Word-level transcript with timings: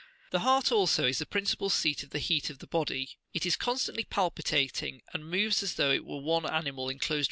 The 0.31 0.39
heart 0.39 0.71
also 0.71 1.05
is 1.05 1.19
the 1.19 1.27
principal 1.27 1.69
seat 1.69 2.01
of 2.01 2.09
the 2.09 2.17
heat 2.17 2.49
of 2.49 2.57
the 2.57 2.65
body; 2.65 3.19
it 3.35 3.45
is 3.45 3.55
constantly 3.55 4.03
palpitating, 4.03 5.03
and 5.13 5.29
moves 5.29 5.61
as 5.61 5.75
though 5.75 5.91
it 5.91 6.05
were 6.05 6.17
one 6.17 6.43
animal 6.49 6.89
enclosed 6.89 7.09
within 7.11 7.17
another. 7.17 7.19